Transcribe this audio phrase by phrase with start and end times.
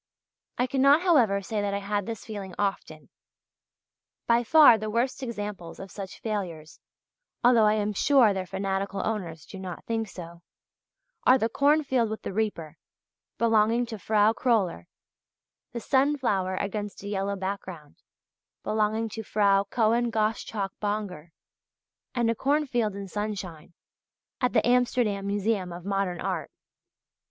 [0.57, 3.09] I cannot, however, say that I had this feeling often.
[4.25, 6.79] By far the worst examples of such failures
[7.43, 10.41] (although I am sure their fanatical owners do not think so)
[11.23, 12.77] are the "Cornfield with the Reaper,"
[13.37, 14.85] belonging to Frau Kröller,
[15.71, 17.97] the "Sunflower against a Yellow Background,"
[18.63, 21.29] belonging to Frau Cohen Gosschalk Bonger,
[22.15, 23.75] and "A Cornfield in Sunshine,"
[24.41, 26.49] at the Amsterdam Museum of Modern Art.